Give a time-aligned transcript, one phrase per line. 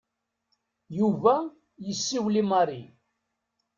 [0.99, 1.35] Yuba
[1.85, 2.81] yessiwel i Mary.